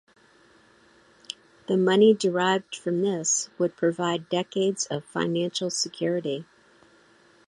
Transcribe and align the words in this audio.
The 1.67 1.77
money 1.77 2.15
derived 2.15 2.75
from 2.75 3.03
this 3.03 3.51
would 3.59 3.77
provide 3.77 4.29
decades 4.29 4.87
of 4.87 5.05
financial 5.05 5.69
security. 5.69 6.47